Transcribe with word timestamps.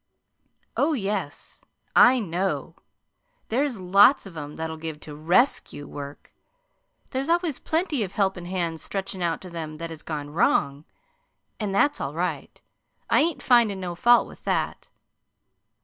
"Oh, 0.75 0.93
yes, 0.93 1.61
I 1.95 2.19
know! 2.19 2.75
There's 3.49 3.79
lots 3.79 4.25
of 4.25 4.35
'em 4.35 4.55
that'll 4.55 4.77
give 4.77 4.99
to 5.01 5.15
RESCUE 5.15 5.85
work. 5.87 6.33
There's 7.11 7.29
always 7.29 7.59
plenty 7.59 8.01
of 8.01 8.13
helpin' 8.13 8.47
hands 8.47 8.81
stretched 8.81 9.13
out 9.17 9.41
to 9.41 9.51
them 9.51 9.77
that 9.77 9.91
has 9.91 10.01
gone 10.01 10.31
wrong. 10.31 10.85
And 11.59 11.69
that's 11.75 12.01
all 12.01 12.15
right. 12.15 12.59
I 13.11 13.19
ain't 13.21 13.43
findin' 13.43 13.79
no 13.79 13.93
fault 13.93 14.27
with 14.27 14.43
that. 14.43 14.89